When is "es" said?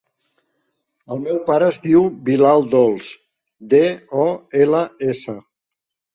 1.73-1.79